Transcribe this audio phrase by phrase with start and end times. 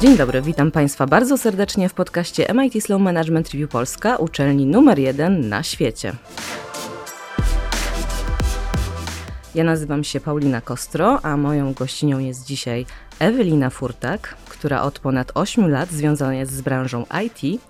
[0.00, 4.98] Dzień dobry, witam Państwa bardzo serdecznie w podcaście MIT Slow Management Review Polska, uczelni numer
[4.98, 6.12] jeden na świecie.
[9.54, 12.86] Ja nazywam się Paulina Kostro, a moją gościnią jest dzisiaj
[13.18, 17.62] Ewelina Furtak, która od ponad 8 lat związana jest z branżą IT.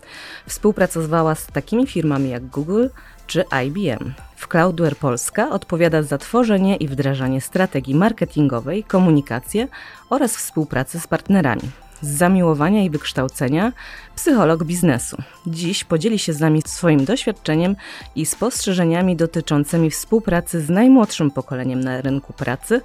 [0.46, 2.88] Współpracowała z takimi firmami jak Google
[3.26, 4.12] czy IBM.
[4.36, 9.68] W Cloudware Polska odpowiada za tworzenie i wdrażanie strategii marketingowej, komunikację
[10.10, 11.70] oraz współpracy z partnerami
[12.02, 13.72] z zamiłowania i wykształcenia,
[14.16, 15.16] psycholog biznesu.
[15.46, 17.76] Dziś podzieli się z nami swoim doświadczeniem
[18.16, 22.80] i spostrzeżeniami dotyczącymi współpracy z najmłodszym pokoleniem na rynku pracy,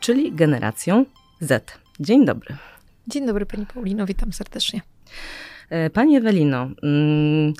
[0.00, 1.04] czyli generacją
[1.40, 1.78] Z.
[2.00, 2.56] Dzień dobry.
[3.08, 4.80] Dzień dobry Pani Paulino, witam serdecznie.
[5.70, 7.54] E, pani Ewelino, mm,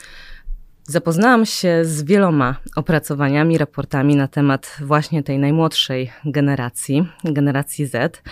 [0.90, 8.22] Zapoznałam się z wieloma opracowaniami, raportami na temat właśnie tej najmłodszej generacji, generacji Z.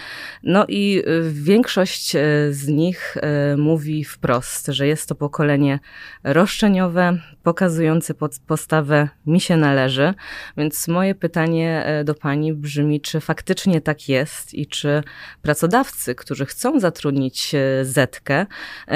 [0.43, 2.19] No i y, większość y,
[2.51, 5.79] z nich y, mówi wprost, że jest to pokolenie
[6.25, 8.15] roszczeniowe, pokazujące
[8.47, 10.15] postawę mi się należy.
[10.57, 15.03] Więc moje pytanie do Pani brzmi, czy faktycznie tak jest i czy
[15.43, 18.47] pracodawcy, którzy chcą zatrudnić Zetkę,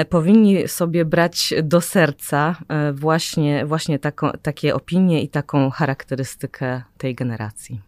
[0.09, 2.55] powinni sobie brać do serca
[2.93, 7.81] właśnie właśnie, taką, takie opinie i taką charakterystykę tej generacji?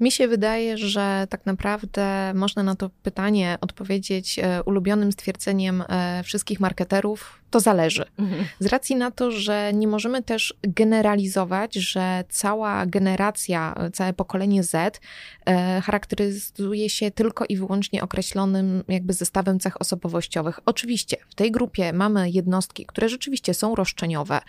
[0.00, 6.22] Mi się wydaje, że tak naprawdę można na to pytanie odpowiedzieć e, ulubionym stwierdzeniem e,
[6.24, 7.40] wszystkich marketerów.
[7.50, 8.04] To zależy.
[8.18, 8.44] Mhm.
[8.58, 15.00] Z racji na to, że nie możemy też generalizować, że cała generacja, całe pokolenie Z
[15.46, 20.60] e, charakteryzuje się tylko i wyłącznie określonym jakby zestawem cech osobowościowych.
[20.66, 24.40] Oczywiście w tej grupie mamy jednostki, które rzeczywiście są roszczeniowe,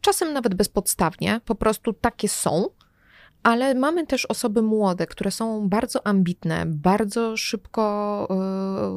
[0.00, 2.68] czasem nawet bezpodstawnie, po prostu takie są
[3.42, 8.28] ale mamy też osoby młode, które są bardzo ambitne, bardzo szybko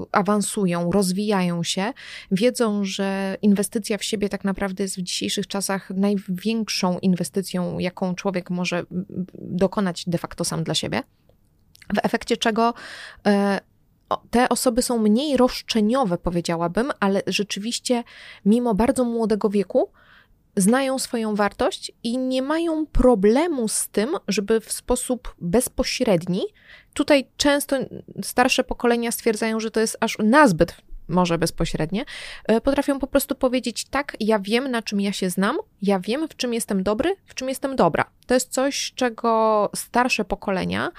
[0.04, 1.94] y, awansują, rozwijają się,
[2.32, 8.50] wiedzą, że inwestycja w siebie tak naprawdę jest w dzisiejszych czasach największą inwestycją, jaką człowiek
[8.50, 8.84] może
[9.34, 11.04] dokonać de facto sam dla siebie.
[11.94, 12.74] W efekcie czego
[13.28, 13.32] y,
[14.30, 18.04] te osoby są mniej roszczeniowe, powiedziałabym, ale rzeczywiście,
[18.46, 19.92] mimo bardzo młodego wieku,
[20.58, 26.46] znają swoją wartość i nie mają problemu z tym, żeby w sposób bezpośredni,
[26.94, 27.76] tutaj często
[28.24, 30.76] starsze pokolenia stwierdzają, że to jest aż nazbyt
[31.08, 32.06] może bezpośrednie,
[32.48, 36.28] e, potrafią po prostu powiedzieć: Tak, ja wiem, na czym ja się znam, ja wiem,
[36.28, 38.06] w czym jestem dobry, w czym jestem dobra.
[38.28, 40.90] To jest coś, czego starsze pokolenia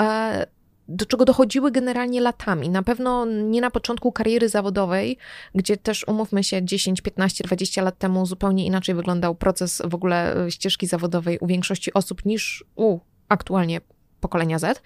[0.00, 0.46] e,
[0.90, 2.70] do czego dochodziły generalnie latami.
[2.70, 5.18] Na pewno nie na początku kariery zawodowej,
[5.54, 10.36] gdzie też umówmy się 10, 15, 20 lat temu zupełnie inaczej wyglądał proces w ogóle
[10.36, 12.98] e, ścieżki zawodowej u większości osób niż u
[13.28, 13.80] aktualnie
[14.20, 14.82] pokolenia Z.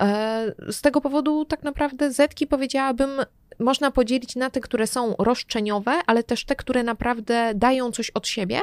[0.00, 3.10] E, z tego powodu tak naprawdę Zetki powiedziałabym
[3.58, 8.28] można podzielić na te, które są roszczeniowe, ale też te, które naprawdę dają coś od
[8.28, 8.60] siebie,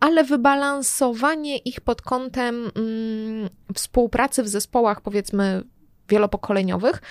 [0.00, 5.62] ale wybalansowanie ich pod kątem mm, współpracy w zespołach, powiedzmy,
[6.10, 7.02] wielopokoleniowych,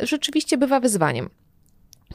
[0.00, 1.30] rzeczywiście bywa wyzwaniem.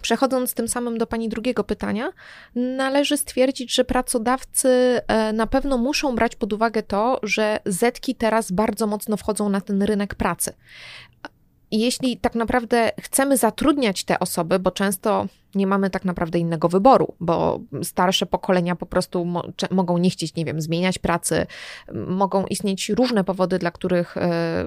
[0.01, 2.11] Przechodząc tym samym do Pani drugiego pytania,
[2.55, 8.51] należy stwierdzić, że pracodawcy e, na pewno muszą brać pod uwagę to, że zetki teraz
[8.51, 10.53] bardzo mocno wchodzą na ten rynek pracy.
[11.71, 17.13] Jeśli tak naprawdę chcemy zatrudniać te osoby, bo często nie mamy tak naprawdę innego wyboru,
[17.19, 21.45] bo starsze pokolenia po prostu mo mogą nie chcieć, nie wiem, zmieniać pracy,
[21.93, 24.65] mogą istnieć różne powody, dla których e,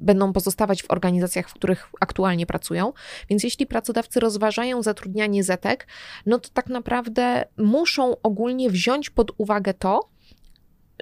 [0.00, 2.92] będą pozostawać w organizacjach, w których aktualnie pracują.
[3.28, 5.86] Więc jeśli pracodawcy rozważają zatrudnianie zetek,
[6.26, 10.08] no to tak naprawdę muszą ogólnie wziąć pod uwagę to,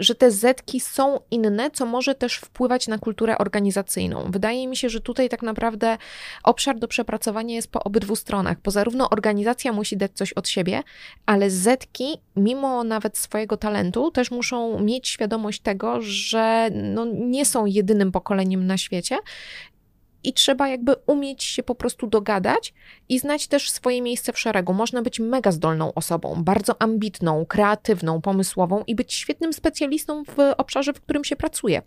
[0.00, 4.30] że te zetki są inne, co może też wpływać na kulturę organizacyjną.
[4.30, 5.98] Wydaje mi się, że tutaj tak naprawdę
[6.44, 10.82] obszar do przepracowania jest po obydwu stronach, bo zarówno organizacja musi dać coś od siebie,
[11.26, 17.66] ale zetki, mimo nawet swojego talentu, też muszą mieć świadomość tego, że no, nie są
[17.66, 19.18] jedynym pokoleniem na świecie
[20.24, 22.74] i trzeba jakby umieć się po prostu dogadać
[23.08, 24.74] i znać też swoje miejsce w szeregu.
[24.74, 30.92] Można być mega zdolną osobą, bardzo ambitną, kreatywną, pomysłową i być świetnym specjalistą w obszarze,
[30.92, 31.82] w którym się pracuje.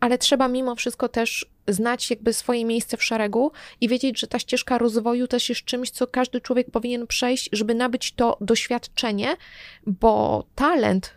[0.00, 4.38] Ale trzeba mimo wszystko też znać jakby swoje miejsce w szeregu i wiedzieć, że ta
[4.38, 9.36] ścieżka rozwoju też jest czymś, co każdy człowiek powinien przejść, żeby nabyć to doświadczenie,
[9.86, 11.14] bo talent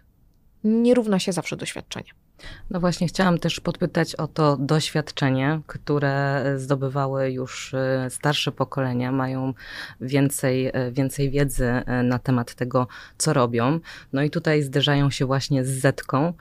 [0.64, 2.23] nie równa się zawsze doświadczenie.
[2.70, 9.54] No właśnie, chciałam też podpytać o to doświadczenie, które zdobywały już e, starsze pokolenia, mają
[10.02, 12.88] więcej, e, więcej wiedzy e, na temat tego,
[13.18, 13.80] co robią.
[14.14, 16.34] No i tutaj zderzają się właśnie z Zetką,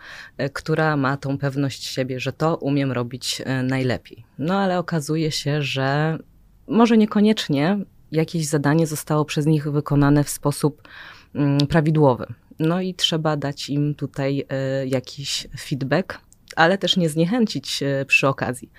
[0.53, 4.25] która ma tą pewność siebie, że to umiem robić najlepiej.
[4.39, 6.19] No ale okazuje się, że
[6.69, 7.79] może niekoniecznie
[8.13, 10.89] jakieś zadanie zostało przez nich wykonane w sposób
[11.35, 12.27] mm, prawidłowy.
[12.59, 16.19] No i trzeba dać im tutaj e, jakiś feedback,
[16.57, 18.71] ale też nie zniechęcić e, przy okazji.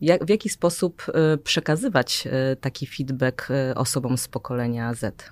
[0.00, 2.28] Jak, w jaki sposób e, przekazywać
[2.60, 5.30] taki feedback osobom z pokolenia Z?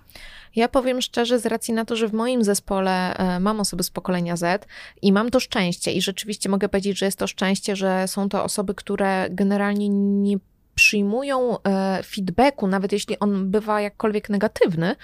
[0.57, 4.37] Ja powiem szczerze, z racji na to, że w moim zespole mam osoby z pokolenia
[4.37, 4.67] Z
[5.03, 8.45] i mam to szczęście, i rzeczywiście mogę powiedzieć, że jest to szczęście, że są to
[8.45, 10.37] osoby, które generalnie nie
[10.81, 14.97] przyjmują e, feedbacku, nawet jeśli on bywa jakkolwiek negatywny,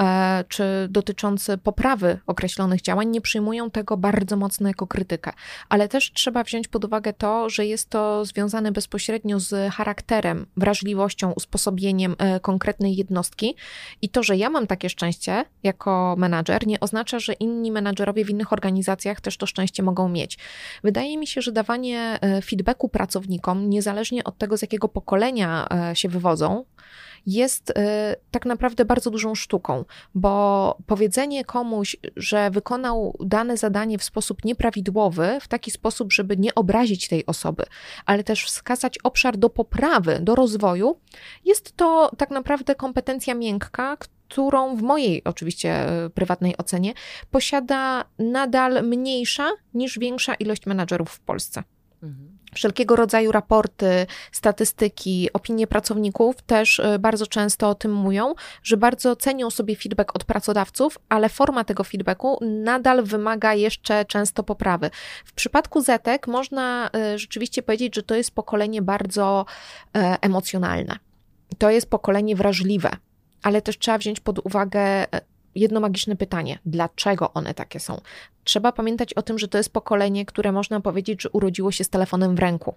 [0.00, 5.32] e, czy dotyczący poprawy określonych działań, nie przyjmują tego bardzo mocno jako krytykę.
[5.68, 11.32] Ale też trzeba wziąć pod uwagę to, że jest to związane bezpośrednio z charakterem, wrażliwością,
[11.32, 13.54] usposobieniem e, konkretnej jednostki
[14.02, 18.30] i to, że ja mam takie szczęście jako menadżer, nie oznacza, że inni menadżerowie w
[18.30, 20.38] innych organizacjach też to szczęście mogą mieć.
[20.84, 25.96] Wydaje mi się, że dawanie feedbacku pracownikom, niezależnie od tego, z jakiego pokolenia pokolenia e,
[25.96, 26.64] się wywodzą,
[27.26, 29.84] jest e, tak naprawdę bardzo dużą sztuką,
[30.14, 36.54] bo powiedzenie komuś, że wykonał dane zadanie w sposób nieprawidłowy, w taki sposób, żeby nie
[36.54, 37.64] obrazić tej osoby,
[38.06, 41.00] ale też wskazać obszar do poprawy, do rozwoju,
[41.44, 46.94] jest to tak naprawdę kompetencja miękka, którą w mojej oczywiście e, prywatnej ocenie
[47.30, 51.62] posiada nadal mniejsza niż większa ilość menadżerów w Polsce.
[52.02, 58.76] Mhm wszelkiego rodzaju raporty, statystyki, opinie pracowników też y, bardzo często o tym mówią, że
[58.76, 64.90] bardzo cenią sobie feedback od pracodawców, ale forma tego feedbacku nadal wymaga jeszcze często poprawy.
[65.24, 69.46] W przypadku Zetek można y, rzeczywiście powiedzieć, że to jest pokolenie bardzo
[69.96, 70.98] y, emocjonalne.
[71.58, 72.90] To jest pokolenie wrażliwe,
[73.42, 75.06] ale też trzeba wziąć pod uwagę
[75.58, 78.00] jedno magiczne pytanie: dlaczego one takie są?
[78.44, 81.88] Trzeba pamiętać o tym, że to jest pokolenie, które można powiedzieć, że urodziło się z
[81.88, 82.74] telefonem w ręku.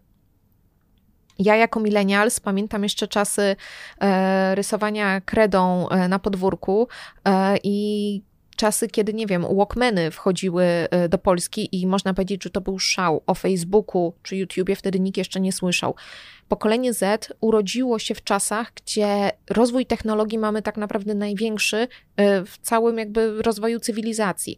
[1.39, 3.56] Ja jako millennials pamiętam jeszcze czasy
[4.01, 6.88] e, rysowania kredą e, na podwórku
[7.25, 8.22] e, i
[8.61, 12.79] czasy, kiedy, nie wiem, Walkmany wchodziły e, do Polski i można powiedzieć, że to był
[12.79, 13.23] szał.
[13.27, 15.95] O Facebooku czy YouTubie wtedy nikt jeszcze nie słyszał.
[16.47, 22.57] Pokolenie Z urodziło się w czasach, gdzie rozwój technologii mamy tak naprawdę największy e, w
[22.57, 24.57] całym jakby rozwoju cywilizacji.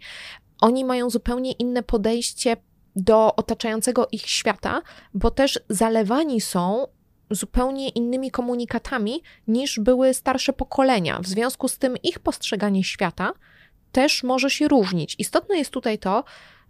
[0.61, 2.57] Oni mają zupełnie inne podejście
[2.95, 4.81] do otaczającego ich świata,
[5.13, 6.87] bo też zalewani są
[7.31, 11.19] zupełnie innymi komunikatami niż były starsze pokolenia.
[11.19, 13.33] W związku z tym ich postrzeganie świata
[13.93, 15.15] też może się różnić.
[15.19, 16.23] Istotne jest tutaj to,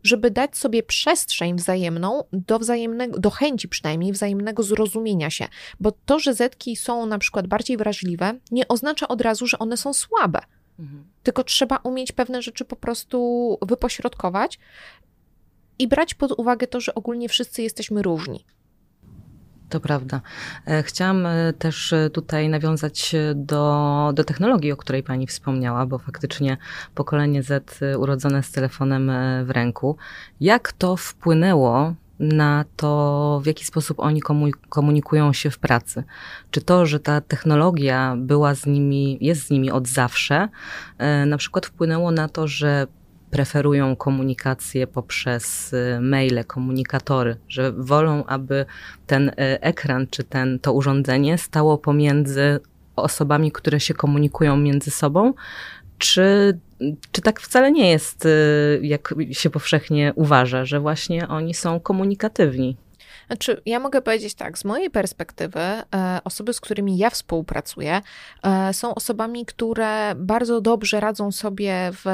[0.04, 5.48] żeby dać sobie przestrzeń wzajemną do wzajemnego, do chęci przynajmniej wzajemnego zrozumienia się,
[5.80, 9.78] bo to, że zetki są na przykład bardziej wrażliwe, nie oznacza od razu, że one
[9.78, 10.40] są słabe.
[10.80, 11.04] Mhm.
[11.24, 14.60] Tylko trzeba umieć pewne rzeczy po prostu wypośrodkować
[15.80, 18.46] i brać pod uwagę to, że ogólnie wszyscy jesteśmy różni.
[19.74, 20.22] To prawda.
[20.68, 25.98] E, chciałam e, też e, tutaj nawiązać do, do technologii, o której Pani wspomniała, bo
[25.98, 26.58] faktycznie
[26.96, 29.12] pokolenie Z urodzone z telefonem
[29.46, 29.98] w ręku.
[30.42, 34.22] Jak to wpłynęło na to, w jaki sposób oni
[34.70, 36.04] komunikują się w pracy.
[36.52, 40.50] Czy to, że ta technologia była z nimi, jest z nimi od zawsze,
[41.26, 42.88] na przykład wpłynęło na to, że
[43.33, 48.65] preferują komunikację poprzez y, maile, komunikatory, że wolą, aby
[49.07, 52.59] ten y, ekran czy ten, to urządzenie stało pomiędzy
[52.95, 55.33] osobami, które się komunikują między sobą,
[55.97, 56.59] czy,
[57.11, 62.78] czy tak wcale nie jest, y, jak się powszechnie uważa, że właśnie oni są komunikatywni?
[63.33, 65.83] Znaczy, ja mogę powiedzieć tak, z mojej perspektywy, e,
[66.23, 68.02] osoby, z którymi ja współpracuję,
[68.44, 72.06] e, są osobami, które bardzo dobrze radzą sobie w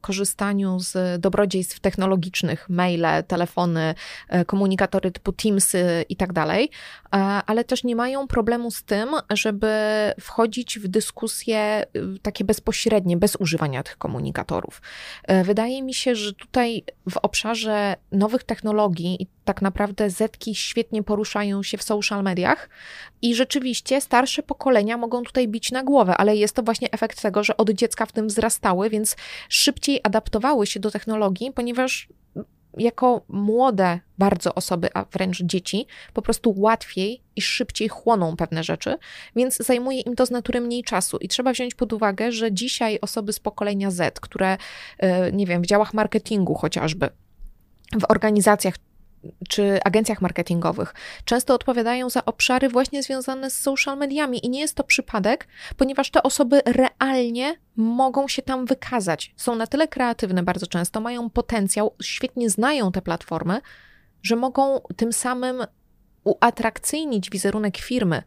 [0.00, 3.94] korzystaniu z dobrodziejstw technologicznych, maile, telefony,
[4.28, 6.70] e, komunikatory typu Teamsy i tak dalej,
[7.46, 9.72] ale też nie mają problemu z tym, żeby
[10.20, 11.86] wchodzić w dyskusje
[12.22, 14.82] takie bezpośrednie, bez używania tych komunikatorów.
[15.44, 21.62] Wydaje mi się, że tutaj w obszarze nowych technologii i tak naprawdę zetki świetnie poruszają
[21.62, 22.68] się w social mediach
[23.22, 27.44] i rzeczywiście starsze pokolenia mogą tutaj bić na głowę, ale jest to właśnie efekt tego,
[27.44, 29.16] że od dziecka w tym wzrastały, więc
[29.48, 32.08] szybciej adaptowały się do technologii, ponieważ
[32.78, 38.96] jako młode bardzo osoby, a wręcz dzieci, po prostu łatwiej i szybciej chłoną pewne rzeczy,
[39.36, 41.16] więc zajmuje im to z natury mniej czasu.
[41.16, 44.56] I trzeba wziąć pod uwagę, że dzisiaj osoby z pokolenia Z, które,
[44.98, 47.08] e, nie wiem, w działach marketingu chociażby,
[48.00, 48.74] w organizacjach
[49.48, 54.74] czy agencjach marketingowych często odpowiadają za obszary właśnie związane z social mediami i nie jest
[54.74, 59.34] to przypadek, ponieważ te osoby realnie mogą się tam wykazać.
[59.36, 63.60] Są na tyle kreatywne bardzo często, mają potencjał, świetnie znają te platformy,
[64.22, 65.64] że mogą tym samym
[66.24, 68.22] uatrakcyjnić wizerunek firmy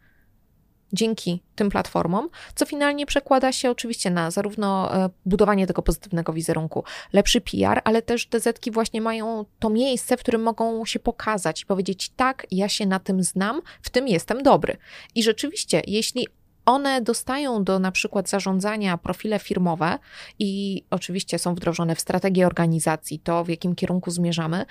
[0.93, 6.83] dzięki tym platformom, co finalnie przekłada się oczywiście na zarówno e, budowanie tego pozytywnego wizerunku,
[7.13, 11.61] lepszy PR, ale też te zetki właśnie mają to miejsce, w którym mogą się pokazać
[11.61, 14.77] i powiedzieć: tak, ja się na tym znam, w tym jestem dobry.
[15.15, 16.27] I rzeczywiście, jeśli
[16.65, 19.99] one dostają do na przykład zarządzania profile firmowe
[20.39, 24.65] i oczywiście są wdrożone w strategię organizacji, to w jakim kierunku zmierzamy,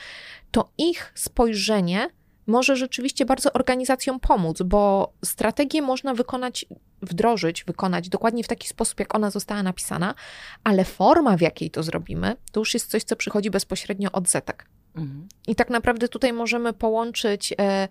[0.50, 2.08] to ich spojrzenie
[2.46, 6.66] może rzeczywiście bardzo organizacjom pomóc, bo strategię można wykonać,
[7.02, 10.14] wdrożyć, wykonać dokładnie w taki sposób, jak ona została napisana,
[10.64, 14.66] ale forma, w jakiej to zrobimy, to już jest coś, co przychodzi bezpośrednio od zetek.
[14.96, 15.28] Mhm.
[15.46, 17.88] I tak naprawdę tutaj możemy połączyć e,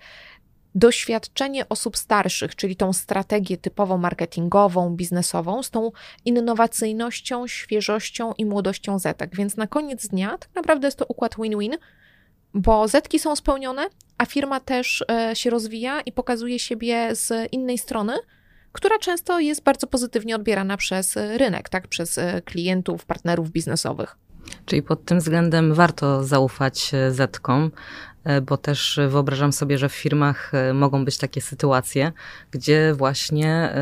[0.75, 5.91] doświadczenie osób starszych, czyli tą strategię typowo marketingową, biznesową, z tą
[6.25, 9.35] innowacyjnością, świeżością i młodością zetek.
[9.35, 11.77] Więc na koniec dnia tak naprawdę jest to układ win-win,
[12.53, 17.77] bo zetki są spełnione, a firma też e, się rozwija i pokazuje siebie z innej
[17.77, 18.13] strony,
[18.71, 24.15] która często jest bardzo pozytywnie odbierana przez rynek, tak, przez e, klientów, partnerów biznesowych.
[24.65, 27.71] Czyli pod tym względem warto zaufać e, zetkom,
[28.43, 32.11] bo też wyobrażam sobie, że w firmach mogą być takie sytuacje,
[32.51, 33.73] gdzie właśnie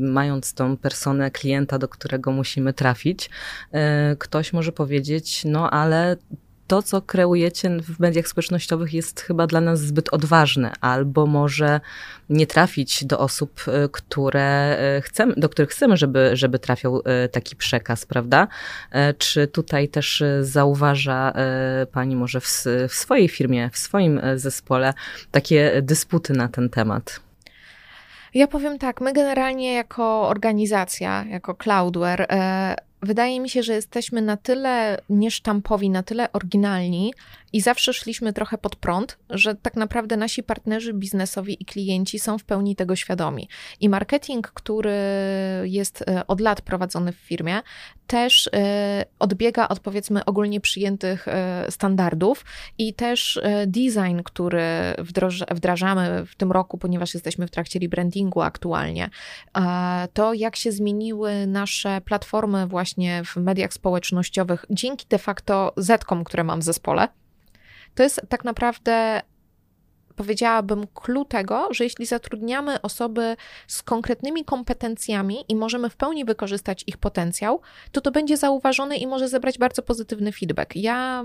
[0.00, 3.30] mając tą personę klienta, do którego musimy trafić,
[4.18, 6.16] ktoś może powiedzieć, no ale
[6.66, 11.80] to, co kreujecie w mediach społecznościowych, jest chyba dla nas zbyt odważne, albo może
[12.30, 17.28] nie trafić do osób, e, które e, chcemy, do których chcemy, żeby, żeby trafiał e,
[17.28, 18.48] taki przekaz, prawda?
[19.18, 21.32] Czy tutaj też zauważa
[21.92, 24.94] Pani może w, w swojej firmie, w swoim zespole
[25.30, 27.20] takie dysputy na ten temat?
[28.34, 32.26] Ja powiem tak, my generalnie jako organizacja, jako Cloudware,
[33.06, 37.14] wydaje mi się, że jesteśmy na tyle niesztampowi, na tyle oryginalni
[37.52, 42.38] i zawsze szliśmy trochę pod prąd, że tak naprawdę nasi partnerzy biznesowi i klienci są
[42.38, 43.48] w pełni tego świadomi.
[43.80, 44.96] I marketing, który
[45.62, 47.60] jest e, od lat prowadzony w firmie,
[48.06, 52.44] też e, odbiega od powiedzmy ogólnie przyjętych e, standardów
[52.78, 54.62] i też design, który
[55.50, 59.10] wdrażamy w tym roku, ponieważ jesteśmy w trakcie rebrandingu aktualnie,
[60.12, 66.44] to jak się zmieniły nasze platformy właśnie w mediach społecznościowych dzięki de facto zetkom, które
[66.44, 67.08] mam w zespole,
[67.96, 69.22] to jest tak naprawdę
[70.16, 73.36] powiedziałabym, clue tego, że jeśli zatrudniamy osoby
[73.66, 77.60] z konkretnymi kompetencjami i możemy w pełni wykorzystać ich potencjał,
[77.92, 80.76] to to będzie zauważone i może zebrać bardzo pozytywny feedback.
[80.76, 81.24] Ja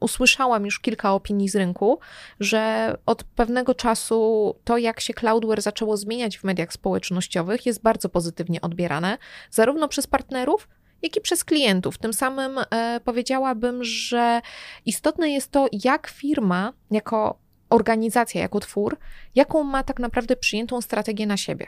[0.00, 1.98] usłyszałam już kilka opinii z rynku,
[2.40, 8.08] że od pewnego czasu to, jak się Cloudware zaczęło zmieniać w mediach społecznościowych, jest bardzo
[8.08, 9.18] pozytywnie odbierane,
[9.50, 10.68] zarówno przez partnerów,
[11.02, 11.98] jak i przez klientów.
[11.98, 14.40] Tym samym e, powiedziałabym, że
[14.86, 17.38] istotne jest to, jak firma, jako
[17.70, 18.98] organizacja, jako twór,
[19.34, 21.66] jaką ma tak naprawdę przyjętą strategię na siebie.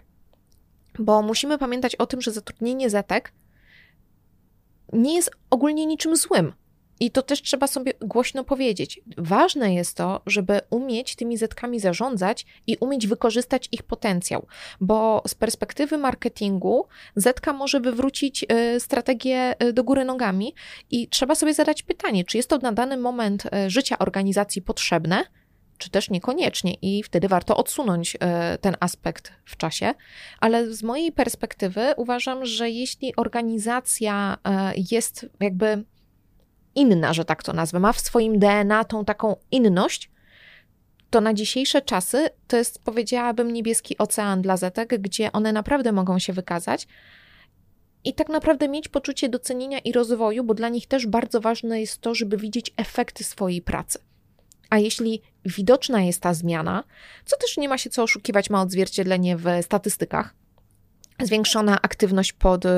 [0.99, 3.33] Bo musimy pamiętać o tym, że zatrudnienie zetek
[4.93, 6.53] nie jest ogólnie niczym złym.
[7.01, 9.01] I to też trzeba sobie głośno powiedzieć.
[9.19, 14.47] Ważne jest to, żeby umieć tymi zetkami zarządzać i umieć wykorzystać ich potencjał,
[14.81, 16.87] bo z perspektywy marketingu
[17.17, 20.55] zetka może wywrócić y, strategię y, do góry nogami
[20.91, 25.25] i trzeba sobie zadać pytanie, czy jest to na dany moment y, życia organizacji potrzebne,
[25.79, 28.17] czy też niekoniecznie, i wtedy warto odsunąć
[28.61, 29.95] ten aspekt w czasie.
[30.41, 34.39] Ale z mojej perspektywy uważam, że jeśli organizacja
[34.91, 35.85] jest jakby
[36.75, 40.11] inna, że tak to nazwę, ma w swoim DNA tą taką inność,
[41.11, 46.19] to na dzisiejsze czasy to jest, powiedziałabym, niebieski ocean dla zetek, gdzie one naprawdę mogą
[46.19, 46.87] się wykazać
[48.05, 52.01] i tak naprawdę mieć poczucie docenienia i rozwoju, bo dla nich też bardzo ważne jest
[52.01, 53.99] to, żeby widzieć efekty swojej pracy.
[54.71, 56.85] A jeśli widoczna jest ta zmiana,
[57.25, 60.35] co też nie ma się co oszukiwać, ma odzwierciedlenie w statystykach,
[61.27, 62.69] zwiększona aktywność pod y,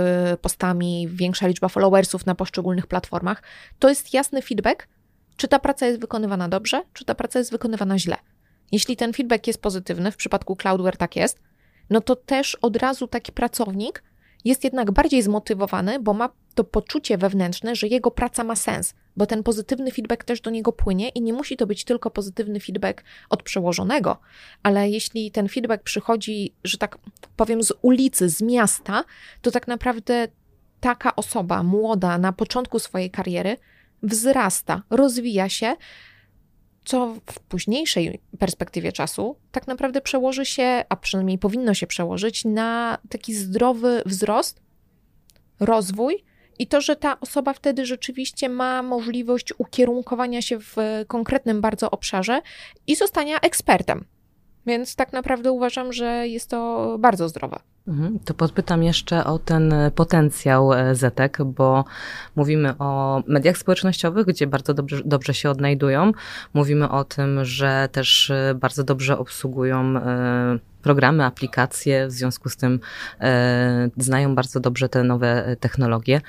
[0.40, 3.42] postami, większa liczba followersów na poszczególnych platformach,
[3.78, 4.88] to jest jasny feedback,
[5.36, 8.16] czy ta praca jest wykonywana dobrze, czy ta praca jest wykonywana źle.
[8.72, 11.40] Jeśli ten feedback jest pozytywny, w przypadku Cloudware tak jest,
[11.90, 14.02] no to też od razu taki pracownik
[14.46, 19.26] jest jednak bardziej zmotywowany, bo ma to poczucie wewnętrzne, że jego praca ma sens, bo
[19.26, 23.04] ten pozytywny feedback też do niego płynie i nie musi to być tylko pozytywny feedback
[23.30, 24.18] od przełożonego,
[24.62, 26.98] ale jeśli ten feedback przychodzi, że tak
[27.36, 29.04] powiem, z ulicy, z miasta,
[29.42, 30.28] to tak naprawdę
[30.80, 33.56] taka osoba młoda na początku swojej kariery
[34.02, 35.76] wzrasta, rozwija się,
[36.86, 42.98] co w późniejszej perspektywie czasu tak naprawdę przełoży się, a przynajmniej powinno się przełożyć na
[43.08, 44.62] taki zdrowy wzrost,
[45.60, 46.24] rozwój
[46.58, 50.76] i to, że ta osoba wtedy rzeczywiście ma możliwość ukierunkowania się w
[51.06, 52.42] konkretnym bardzo obszarze
[52.86, 54.04] i zostania ekspertem.
[54.66, 57.58] Więc tak naprawdę uważam, że jest to bardzo zdrowe.
[57.88, 58.18] Mhm.
[58.18, 61.84] To podpytam jeszcze o ten potencjał e, Zetek, bo
[62.36, 66.12] mówimy o mediach społecznościowych, gdzie bardzo dobrze, dobrze się odnajdują.
[66.54, 72.56] Mówimy o tym, że też e, bardzo dobrze obsługują e, programy, aplikacje, w związku z
[72.56, 72.80] tym
[73.96, 76.20] znają bardzo dobrze te nowe technologie.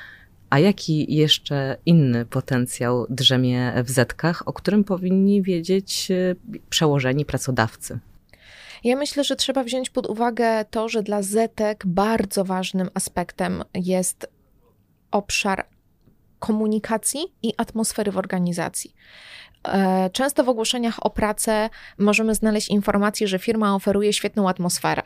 [0.49, 6.11] A jaki jeszcze inny potencjał drzemie w Zetkach, o którym powinni wiedzieć
[6.69, 7.99] przełożeni pracodawcy?
[8.83, 14.27] Ja myślę, że trzeba wziąć pod uwagę to, że dla Zetek bardzo ważnym aspektem jest
[15.11, 15.65] obszar
[16.39, 18.93] komunikacji i atmosfery w organizacji.
[19.67, 25.01] E, często w ogłoszeniach o pracę możemy znaleźć informację, że firma oferuje świetną atmosferę.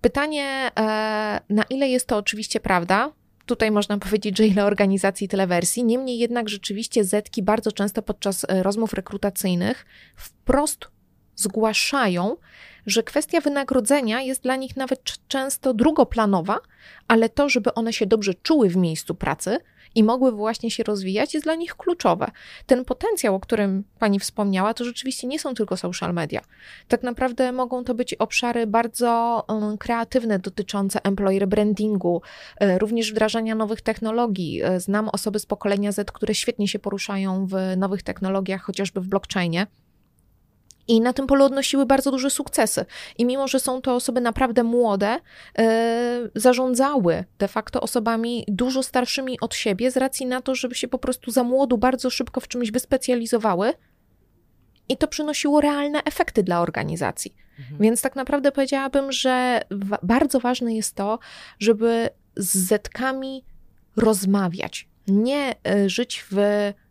[0.00, 3.12] Pytanie, e, na ile jest to oczywiście prawda?
[3.46, 5.84] Tutaj można powiedzieć, że ile organizacji, tyle wersji.
[5.84, 9.86] Niemniej jednak rzeczywiście Zetki bardzo często podczas e, rozmów rekrutacyjnych
[10.16, 10.88] wprost
[11.36, 12.36] zgłaszają,
[12.86, 16.58] że kwestia wynagrodzenia jest dla nich nawet często drugoplanowa,
[17.08, 19.58] ale to, żeby one się dobrze czuły w miejscu pracy
[19.94, 22.30] i mogły właśnie się rozwijać, jest dla nich kluczowe.
[22.66, 26.40] Ten potencjał, o którym pani wspomniała, to rzeczywiście nie są tylko social media.
[26.88, 32.22] Tak naprawdę mogą to być obszary bardzo um, kreatywne dotyczące employer brandingu,
[32.56, 34.62] e, również wdrażania nowych technologii.
[34.62, 39.08] E, znam osoby z pokolenia Z, które świetnie się poruszają w nowych technologiach, chociażby w
[39.08, 39.66] blockchainie
[40.90, 42.84] i na tym polu odnosiły bardzo duże sukcesy.
[43.18, 45.18] I mimo, że są to osoby naprawdę młode,
[45.58, 45.64] yy,
[46.34, 50.98] zarządzały de facto osobami dużo starszymi od siebie, z racji na to, żeby się po
[50.98, 53.72] prostu za młodu bardzo szybko w czymś wyspecjalizowały.
[54.88, 57.34] I to przynosiło realne efekty dla organizacji.
[57.58, 57.80] Mhm.
[57.80, 59.60] Więc tak naprawdę powiedziałabym, że
[60.02, 61.18] bardzo ważne jest to,
[61.58, 63.44] żeby z zetkami
[63.96, 66.36] rozmawiać, nie e, żyć w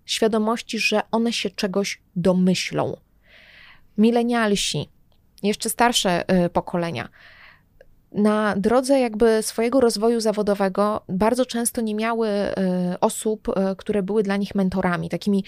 [0.05, 2.95] świadomości, że one się czegoś domyślą
[3.99, 4.89] milenialsi,
[5.43, 7.09] jeszcze starsze y, pokolenia,
[8.11, 12.53] na drodze jakby swojego rozwoju zawodowego bardzo często nie miały y,
[13.01, 15.43] osób, y, które były dla nich mentorami, takimi,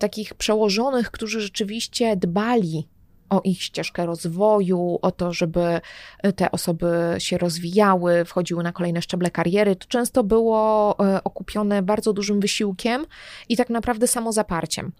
[0.00, 2.88] takich przełożonych, którzy rzeczywiście dbali
[3.30, 5.80] o ich ścieżkę rozwoju, o to, żeby
[6.36, 9.76] te osoby się rozwijały, wchodziły na kolejne szczeble kariery.
[9.76, 13.06] To często było okupione bardzo dużym wysiłkiem
[13.48, 14.92] i tak naprawdę samozaparciem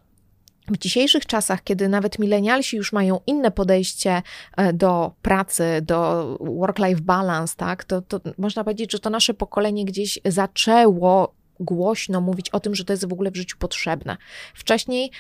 [0.69, 4.23] w dzisiejszych czasach, kiedy nawet milenialsi już mają inne podejście
[4.57, 9.85] e, do pracy, do work-life balance, tak, to, to można powiedzieć, że to nasze pokolenie
[9.85, 14.17] gdzieś zaczęło głośno mówić o tym, że to jest w ogóle w życiu potrzebne.
[14.55, 15.11] Wcześniej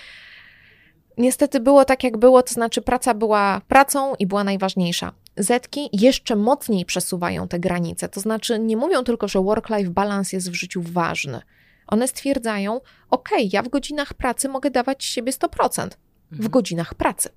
[1.19, 5.13] niestety było tak, jak było, to znaczy praca była pracą i była najważniejsza.
[5.37, 10.51] Zetki jeszcze mocniej przesuwają te granice, to znaczy nie mówią tylko, że work-life balance jest
[10.51, 11.41] w życiu ważny
[11.87, 15.89] one stwierdzają, ok, ja w godzinach pracy mogę dawać siebie 100%.
[16.31, 16.51] W mhm.
[16.51, 17.29] godzinach pracy,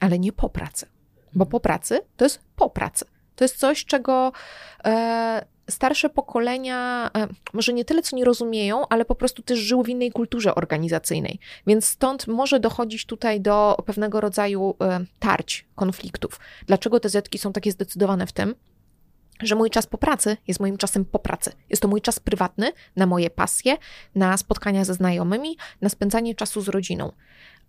[0.00, 0.86] ale nie po pracy.
[1.34, 3.04] Bo po pracy to jest po pracy.
[3.36, 4.32] To jest coś, czego
[4.84, 9.84] e, starsze pokolenia e, może nie tyle co nie rozumieją, ale po prostu też żyły
[9.84, 11.38] w innej kulturze organizacyjnej.
[11.66, 16.40] Więc stąd może dochodzić tutaj do pewnego rodzaju e, tarć, konfliktów.
[16.66, 18.54] Dlaczego te zetki są takie zdecydowane w tym?
[19.42, 21.52] Że mój czas po pracy jest moim czasem po pracy.
[21.70, 23.76] Jest to mój czas prywatny na moje pasje,
[24.14, 27.12] na spotkania ze znajomymi, na spędzanie czasu z rodziną.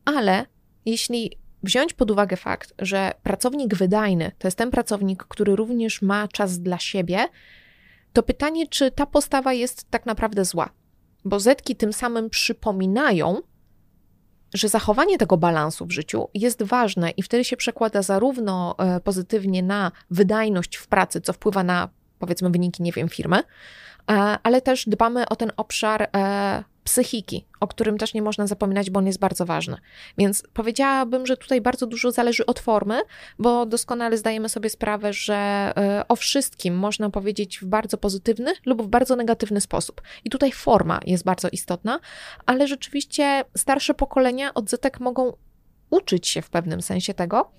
[0.06, 0.45] Ale
[0.86, 1.32] jeśli
[1.63, 6.60] wziąć pod uwagę fakt, że pracownik wydajny to jest ten pracownik, który również ma czas
[6.60, 7.27] dla siebie,
[8.13, 10.69] to pytanie, czy ta postawa jest tak naprawdę zła.
[11.25, 13.41] Bo zetki tym samym przypominają,
[14.53, 19.63] że zachowanie tego balansu w życiu jest ważne i wtedy się przekłada zarówno e, pozytywnie
[19.63, 23.43] na wydajność w pracy, co wpływa na powiedzmy wyniki, nie wiem, firmy,
[24.43, 28.99] ale też dbamy o ten obszar e, psychiki, o którym też nie można zapominać, bo
[28.99, 29.77] on jest bardzo ważny.
[30.17, 33.01] Więc powiedziałabym, że tutaj bardzo dużo zależy od formy,
[33.39, 38.81] bo doskonale zdajemy sobie sprawę, że e, o wszystkim można powiedzieć w bardzo pozytywny lub
[38.81, 40.01] w bardzo negatywny sposób.
[40.25, 41.99] I tutaj forma jest bardzo istotna,
[42.45, 45.33] ale rzeczywiście starsze pokolenia od zetek mogą
[45.89, 47.51] uczyć się w pewnym sensie tego,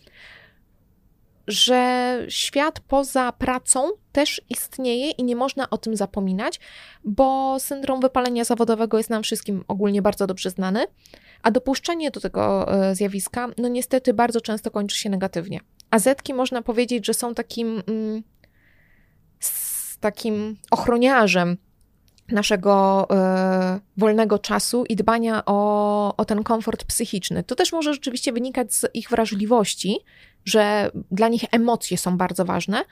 [1.48, 6.61] że świat poza pracą też istnieje i nie można o tym zapominać,
[7.04, 10.87] bo syndrom wypalenia zawodowego jest nam wszystkim ogólnie bardzo dobrze znany,
[11.42, 15.61] a dopuszczenie do tego e, zjawiska, no niestety bardzo często kończy się negatywnie.
[15.90, 18.22] A zetki można powiedzieć, że są takim, mm,
[20.00, 21.56] takim ochroniarzem
[22.28, 23.06] naszego
[23.76, 27.44] y, wolnego czasu i dbania o, o ten komfort psychiczny.
[27.44, 29.98] To też może rzeczywiście wynikać z ich wrażliwości,
[30.48, 32.84] że dla nich emocje są bardzo ważne.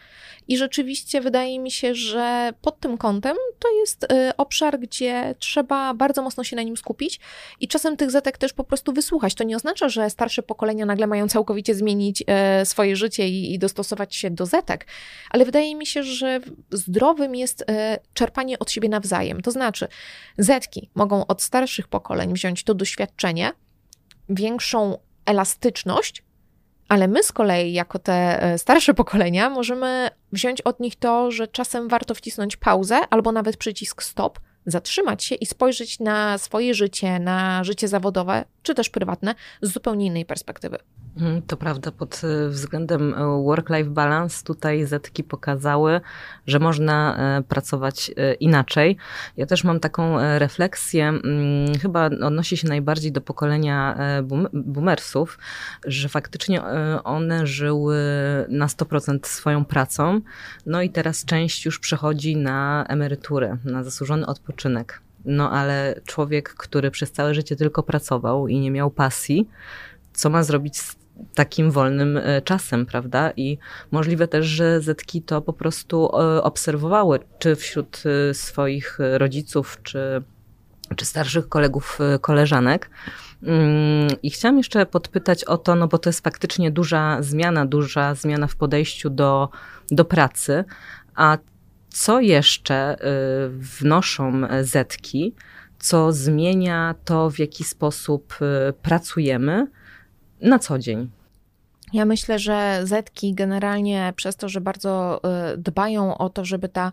[0.49, 5.95] I rzeczywiście wydaje mi się, że pod tym kątem to jest y, obszar, gdzie trzeba
[5.95, 7.21] bardzo mocno się na nim skupić
[7.61, 9.35] i czasem tych zetek też po prostu wysłuchać.
[9.35, 14.17] To nie oznacza, że starsze pokolenia nagle mają całkowicie zmienić y, swoje życie i, dostosować
[14.17, 14.87] się do zetek,
[15.31, 16.41] ale wydaje mi się, że
[16.71, 17.65] zdrowym jest y,
[18.15, 19.41] czerpanie od siebie nawzajem.
[19.41, 19.89] To znaczy,
[20.39, 23.53] zetki mogą od starszych pokoleń wziąć to doświadczenie,
[24.29, 26.26] większą elastyczność,
[26.89, 31.49] ale my z kolei, jako te e, starsze pokolenia, możemy wziąć od nich to, że
[31.49, 37.19] czasem warto wcisnąć pauzę albo nawet przycisk stop, zatrzymać się i spojrzeć na swoje życie,
[37.19, 40.79] na życie zawodowe czy też prywatne z zupełnie innej perspektywy.
[41.17, 46.01] Mhm, to prawda, pod e, względem e, work-life balance tutaj Zetki pokazały,
[46.47, 48.97] że można e, pracować inaczej.
[49.37, 53.99] Ja też mam taką refleksję, mm, chyba odnosi się najbardziej do pokolenia
[54.53, 55.39] boomersów,
[55.85, 56.63] że faktycznie
[57.05, 57.97] one żyły
[58.49, 60.21] na 100% swoją pracą,
[60.67, 65.01] no i teraz część już przechodzi na emeryturę, na zasłużony odpoczynek.
[65.25, 69.49] No ale człowiek, który przez całe życie tylko pracował i nie miał pasji,
[70.13, 70.97] co ma zrobić z
[71.35, 73.33] takim wolnym e, czasem, prawda?
[73.37, 73.59] I
[73.91, 80.23] możliwe też, że Zetki to po prostu e, obserwowały, czy wśród e, swoich rodziców, czy,
[80.97, 82.91] czy starszych kolegów, koleżanek.
[83.43, 88.15] Mm, I chciałam jeszcze podpytać o to, no bo to jest faktycznie duża zmiana, duża
[88.15, 89.49] zmiana w podejściu do,
[89.91, 90.65] do pracy.
[91.15, 91.39] A
[91.89, 92.97] co jeszcze
[93.51, 95.35] wnoszą Zetki,
[95.79, 98.39] co zmienia to, w jaki sposób
[98.83, 99.67] pracujemy?
[100.41, 101.11] Na co dzień?
[101.93, 105.21] Ja myślę, że Zetki generalnie przez to, że bardzo
[105.55, 106.93] y, dbają o to, żeby ta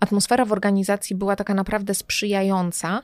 [0.00, 3.02] atmosfera w organizacji była taka naprawdę sprzyjająca,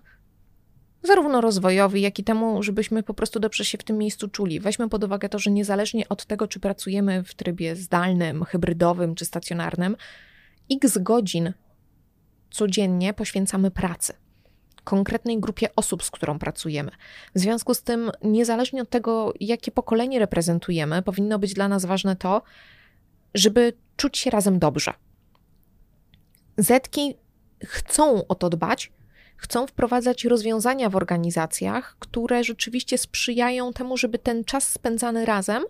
[1.03, 4.61] zarówno rozwojowi, jak i temu, żebyśmy po prostu dobrze się w tym miejscu czuli.
[4.61, 9.25] Weźmy pod uwagę to, że niezależnie od tego, czy pracujemy w trybie zdalnym, hybrydowym czy
[9.25, 9.96] stacjonarnym,
[10.72, 11.53] x godzin
[12.51, 14.12] codziennie poświęcamy pracy
[14.87, 16.90] konkretnej grupie osób, z którą pracujemy.
[17.35, 22.16] W związku z tym, niezależnie od tego, jakie pokolenie reprezentujemy, powinno być dla nas ważne
[22.16, 22.42] to,
[23.35, 24.92] żeby czuć się razem dobrze.
[26.59, 27.14] Zetki
[27.64, 28.92] chcą o to dbać,
[29.37, 35.64] chcą wprowadzać rozwiązania w organizacjach, które rzeczywiście sprzyjają temu, żeby ten czas spędzany razem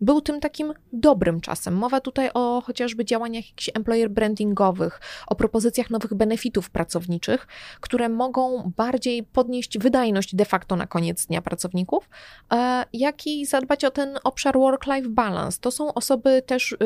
[0.00, 1.74] był tym takim dobrym czasem.
[1.74, 7.46] Mowa tutaj o chociażby działaniach jakichś employer brandingowych, o propozycjach nowych benefitów pracowniczych,
[7.80, 12.08] które mogą bardziej podnieść wydajność de facto na koniec dnia pracowników,
[12.52, 15.58] e, jak i zadbać o ten obszar work-life balance.
[15.60, 16.76] To są osoby też y,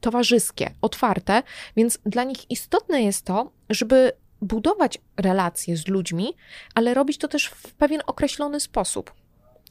[0.00, 1.42] towarzyskie, otwarte,
[1.76, 4.12] więc dla nich istotne jest to, żeby
[4.42, 6.36] budować relacje z ludźmi,
[6.74, 9.12] ale robić to też w pewien określony sposób.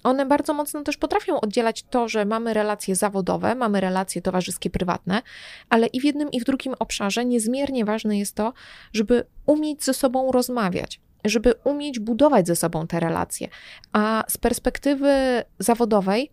[0.04, 5.22] One bardzo mocno też potrafią oddzielać to, że mamy relacje zawodowe, mamy relacje towarzyskie, prywatne,
[5.70, 8.54] ale i w jednym, i w drugim obszarze niezmiernie ważne jest to,
[8.94, 13.48] żeby umieć ze sobą rozmawiać, żeby umieć budować ze sobą te relacje.
[13.94, 16.32] A z perspektywy zawodowej,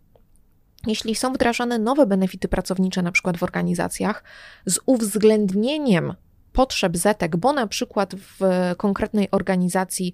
[0.87, 4.24] jeśli są wdrażane nowe benefity pracownicze, na przykład w organizacjach,
[4.66, 6.14] z uwzględnieniem
[6.52, 8.40] potrzeb zetek, bo na przykład w
[8.76, 10.12] konkretnej organizacji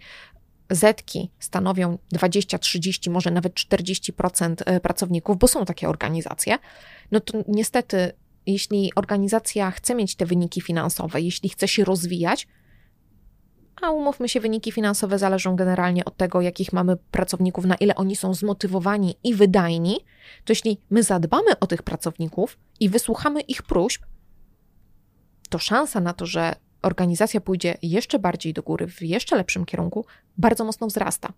[0.74, 6.58] zetki stanowią 20, 30, może nawet 40% e, pracowników, bo są takie organizacje,
[7.10, 8.12] no to niestety,
[8.46, 12.48] jeśli organizacja chce mieć te wyniki finansowe, jeśli chce się rozwijać,
[13.82, 18.16] a umówmy się, wyniki finansowe zależą generalnie od tego, jakich mamy pracowników, na ile oni
[18.16, 19.96] są zmotywowani i wydajni,
[20.44, 24.02] to jeśli my zadbamy o tych pracowników i wysłuchamy ich próśb,
[25.50, 30.06] to szansa na to, że organizacja pójdzie jeszcze bardziej do góry, w jeszcze lepszym kierunku,
[30.38, 31.32] bardzo mocno wzrasta.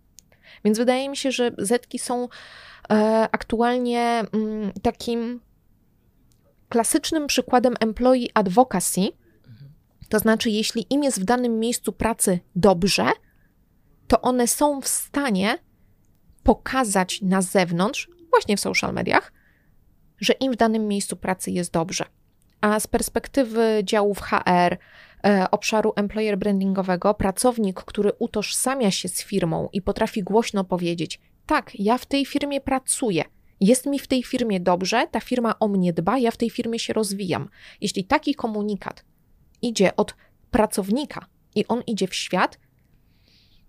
[0.63, 2.27] Więc wydaje mi się, że zetki są
[2.89, 5.41] e, aktualnie mm, takim
[6.69, 9.01] klasycznym przykładem employee advocacy.
[10.09, 13.05] To znaczy, jeśli im jest w danym miejscu pracy dobrze,
[14.07, 15.57] to one są w stanie
[16.43, 19.33] pokazać na zewnątrz, właśnie w social mediach,
[20.19, 22.05] że im w danym miejscu pracy jest dobrze.
[22.61, 24.77] A z perspektywy działów HR,
[25.51, 31.97] obszaru employer brandingowego pracownik, który utożsamia się z firmą i potrafi głośno powiedzieć: Tak, ja
[31.97, 33.23] w tej firmie pracuję.
[33.59, 36.79] Jest mi w tej firmie dobrze, ta firma o mnie dba, ja w tej firmie
[36.79, 37.49] się rozwijam.
[37.81, 39.05] Jeśli taki komunikat
[39.61, 40.15] idzie od
[40.51, 42.59] pracownika i on idzie w świat,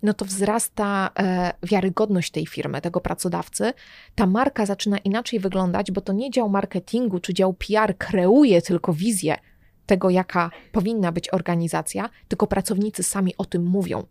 [0.03, 3.73] no to wzrasta e, wiarygodność tej firmy, tego pracodawcy.
[4.15, 8.93] Ta marka zaczyna inaczej wyglądać, bo to nie dział marketingu czy dział PR kreuje tylko
[8.93, 9.37] wizję
[9.87, 14.07] tego, jaka powinna być organizacja, tylko pracownicy sami o tym mówią.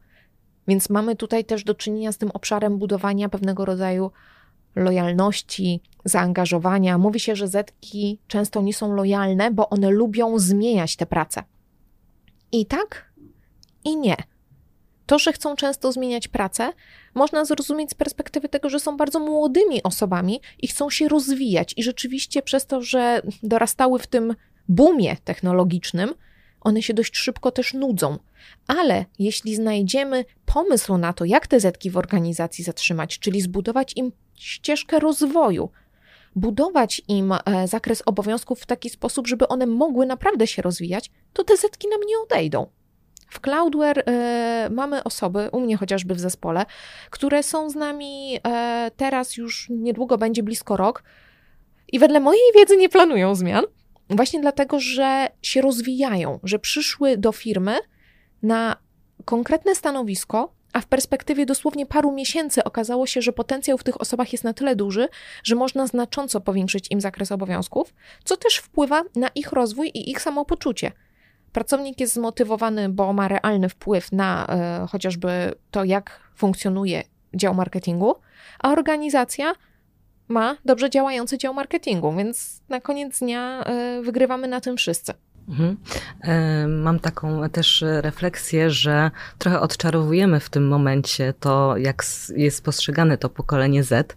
[0.67, 4.11] Więc mamy tutaj też do czynienia z tym obszarem budowania pewnego rodzaju
[4.75, 6.97] lojalności, zaangażowania.
[6.97, 11.43] Mówi się, że zetki często nie są lojalne, bo one lubią zmieniać tę pracę.
[12.51, 13.11] I tak,
[13.83, 14.15] i nie.
[15.05, 16.73] To, że chcą często zmieniać pracę,
[17.15, 21.73] można zrozumieć z perspektywy tego, że są bardzo młodymi osobami i chcą się rozwijać.
[21.77, 24.35] I rzeczywiście przez to, że dorastały w tym
[24.69, 26.13] boomie technologicznym,
[26.61, 28.17] one się dość szybko też nudzą.
[28.67, 34.11] Ale jeśli znajdziemy pomysł na to, jak te zetki w organizacji zatrzymać, czyli zbudować im
[34.35, 35.69] ścieżkę rozwoju,
[36.35, 41.43] budować im e, zakres obowiązków w taki sposób, żeby one mogły naprawdę się rozwijać, to
[41.43, 42.67] te zetki nam nie odejdą.
[43.29, 46.65] W Cloudware e, mamy osoby, u mnie chociażby w zespole,
[47.09, 51.03] które są z nami e, teraz już niedługo będzie blisko rok
[51.91, 53.65] i wedle mojej wiedzy nie planują zmian,
[54.09, 57.77] właśnie dlatego, że się rozwijają, że przyszły do firmy
[58.43, 58.77] na
[59.25, 64.31] konkretne stanowisko, a w perspektywie dosłownie paru miesięcy okazało się, że potencjał w tych osobach
[64.31, 65.07] jest na tyle duży,
[65.43, 70.21] że można znacząco powiększyć im zakres obowiązków, co też wpływa na ich rozwój i ich
[70.21, 70.91] samopoczucie.
[71.51, 78.15] Pracownik jest zmotywowany, bo ma realny wpływ na e, chociażby to, jak funkcjonuje dział marketingu,
[78.59, 79.53] a organizacja
[80.27, 85.13] ma dobrze działający dział marketingu, więc na koniec dnia e, wygrywamy na tym wszyscy.
[85.49, 85.77] Mhm.
[86.21, 92.03] E, mam taką też refleksję, że trochę odczarowujemy w tym momencie to, jak
[92.35, 94.15] jest postrzegane to pokolenie Z,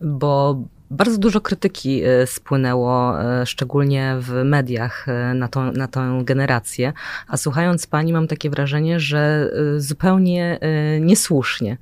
[0.00, 6.24] bo bardzo dużo krytyki e, spłynęło, e, szczególnie w mediach, e, na, tą, na tą
[6.24, 6.92] generację,
[7.28, 10.58] a słuchając pani, mam takie wrażenie, że zupełnie
[11.00, 11.76] niesłusznie.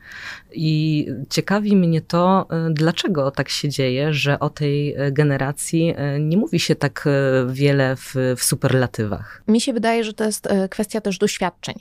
[0.53, 6.75] I ciekawi mnie to, dlaczego tak się dzieje, że o tej generacji nie mówi się
[6.75, 7.09] tak
[7.49, 9.43] wiele w, w superlatywach.
[9.49, 11.75] Mi się wydaje, że to jest kwestia też doświadczeń.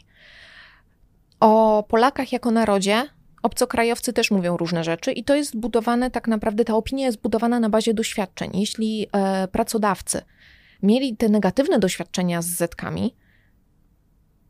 [1.40, 3.04] O Polakach jako narodzie
[3.45, 7.60] Obcokrajowcy też mówią różne rzeczy i to jest zbudowane tak naprawdę, ta opinia jest budowana
[7.60, 8.51] na bazie doświadczeń.
[8.53, 10.21] Jeśli e, pracodawcy
[10.84, 13.15] mieli te negatywne doświadczenia z zetkami,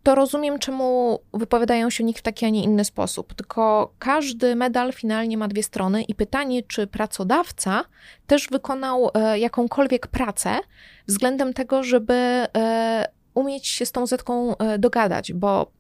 [0.03, 3.34] to rozumiem, czemu wypowiadają się o nich w taki, a nie inny sposób.
[3.34, 7.86] Tylko każdy medal finalnie ma dwie strony i pytanie, czy pracodawca
[8.27, 10.60] też wykonał e, jakąkolwiek pracę
[11.08, 15.71] względem tego, żeby e, umieć się z tą zetką e, dogadać, bo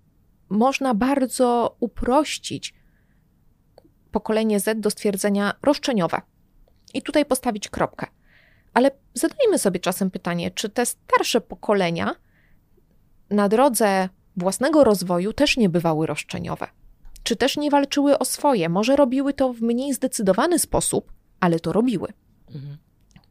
[0.49, 2.73] można bardzo uprościć
[4.15, 6.21] pokolenie Z do stwierdzenia roszczeniowe.
[6.93, 8.07] I tutaj postawić kropkę.
[8.73, 12.15] Ale zadajmy sobie czasem pytanie, czy te starsze pokolenia
[13.29, 16.67] na drodze własnego rozwoju też nie bywały roszczeniowe?
[17.23, 18.69] Czy też nie walczyły o swoje?
[18.69, 22.07] Może robiły to w mniej zdecydowany sposób, ale to robiły.
[22.55, 22.77] Mhm.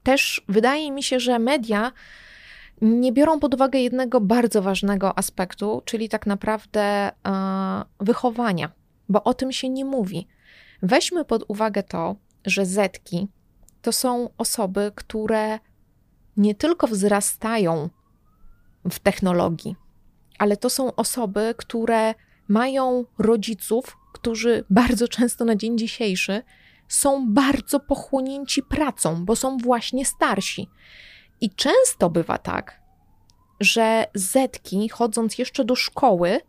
[0.03, 1.93] Też wydaje mi się, że media
[2.83, 7.13] nie biorą pod uwagę jednego bardzo ważnego aspektu, czyli tak naprawdę e,
[8.01, 8.73] wychowania,
[9.09, 10.27] bo o tym się nie mówi.
[10.85, 12.17] Weźmy pod uwagę to,
[12.47, 13.29] że zetki
[13.83, 15.59] to są osoby, które
[16.37, 17.89] nie tylko wzrastają
[18.91, 19.77] w technologii,
[20.39, 22.15] ale to są osoby, które
[22.49, 26.43] mają rodziców, którzy bardzo często na dzień dzisiejszy
[26.89, 30.71] są bardzo pochłonięci pracą, bo są właśnie starsi.
[31.41, 32.81] I często bywa tak,
[33.61, 36.41] że zetki, chodząc jeszcze do szkoły,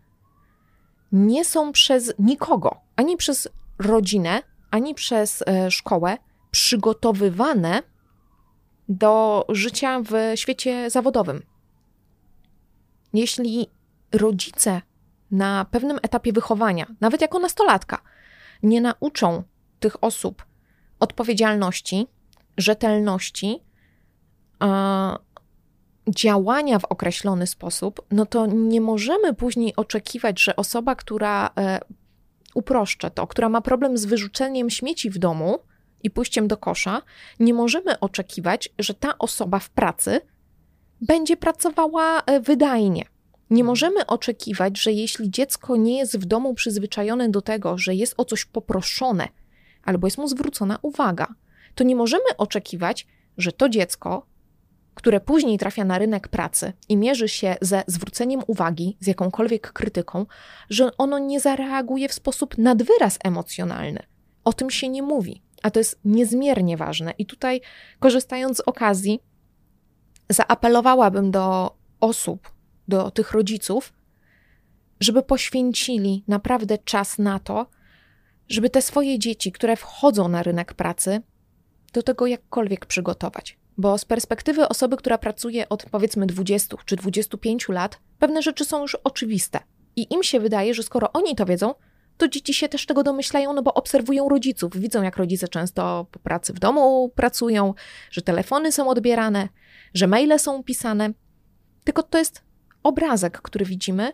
[1.12, 6.18] nie są przez nikogo, ani przez rodzinę, ani przez e, szkołę
[6.52, 7.84] przygotowywane
[8.90, 11.44] do życia w świecie zawodowym.
[13.14, 13.68] Jeśli
[14.12, 14.82] rodzice
[15.32, 18.02] na pewnym etapie wychowania, nawet jako nastolatka,
[18.64, 19.44] nie nauczą
[19.80, 20.46] tych osób
[21.00, 22.08] odpowiedzialności,
[22.58, 23.60] rzetelności,
[26.10, 31.80] działania w określony sposób, no to nie możemy później oczekiwać, że osoba, która e,
[32.56, 35.60] uproszczę to, która ma problem z wyrzuceniem śmieci w domu
[36.04, 37.02] i pójściem do kosza,
[37.40, 40.22] nie możemy oczekiwać, że ta osoba w pracy
[41.02, 43.06] będzie pracowała e, wydajnie.
[43.50, 48.14] Nie możemy oczekiwać, że jeśli dziecko nie jest w domu przyzwyczajone do tego, że jest
[48.18, 49.28] o coś poproszone
[49.84, 51.28] albo jest mu zwrócona uwaga,
[51.76, 54.26] to nie możemy oczekiwać, że to dziecko
[54.96, 60.26] które później trafia na rynek pracy i mierzy się ze zwróceniem uwagi, z jakąkolwiek krytyką,
[60.70, 64.04] że ono nie zareaguje w sposób nadwyraz emocjonalny.
[64.44, 67.14] O tym się nie mówi, a to jest niezmiernie ważne.
[67.18, 67.62] I tutaj,
[68.00, 69.20] korzystając z okazji,
[70.30, 72.52] zaapelowałabym do osób,
[72.88, 73.94] do tych rodziców,
[75.00, 77.68] żeby poświęcili naprawdę czas na to,
[78.50, 81.22] żeby te swoje dzieci, które wchodzą na rynek pracy,
[81.94, 83.58] do tego jakkolwiek przygotować.
[83.78, 88.82] Bo z perspektywy osoby, która pracuje od powiedzmy 20 czy 25 lat, pewne rzeczy są
[88.82, 89.60] już oczywiste.
[89.96, 91.74] I im się wydaje, że skoro oni to wiedzą,
[92.18, 94.78] to dzieci się też tego domyślają, no bo obserwują rodziców.
[94.78, 97.74] Widzą, jak rodzice często po pracy w domu pracują,
[98.12, 99.50] że telefony są odbierane,
[99.94, 101.10] że maile są pisane.
[101.84, 102.42] Tylko to jest
[102.84, 104.12] obrazek, który widzimy,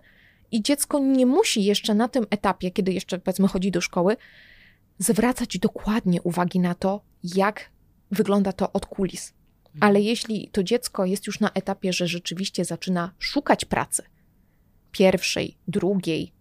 [0.52, 4.18] i dziecko nie musi jeszcze na tym etapie, kiedy jeszcze powiedzmy chodzi do szkoły,
[4.98, 7.70] zwracać dokładnie uwagi na to, jak
[8.12, 9.34] wygląda to od kulis.
[9.80, 14.04] Ale jeśli to dziecko jest już na etapie, że rzeczywiście zaczyna szukać pracy,
[14.92, 16.32] pierwszej, drugiej,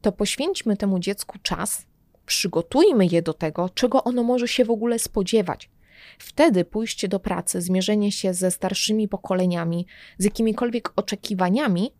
[0.00, 1.86] to poświęćmy temu dziecku czas,
[2.26, 5.70] przygotujmy je do tego, czego ono może się w ogóle spodziewać.
[6.18, 9.86] Wtedy pójście do pracy, zmierzenie się ze starszymi pokoleniami,
[10.18, 11.92] z jakimikolwiek oczekiwaniami,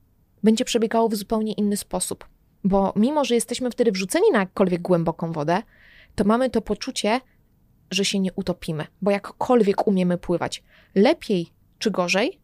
[0.42, 2.28] będzie przebiegało w zupełnie inny sposób.
[2.64, 5.62] Bo mimo, że jesteśmy wtedy wrzuceni na jakkolwiek głęboką wodę,
[6.14, 7.20] to mamy to poczucie,
[7.92, 10.62] że się nie utopimy, bo jakkolwiek umiemy pływać,
[10.94, 11.46] lepiej
[11.78, 12.38] czy gorzej,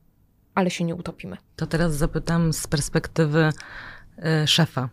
[0.55, 1.37] ale się nie utopimy.
[1.57, 3.51] To teraz zapytam z perspektywy
[4.43, 4.89] y, szefa.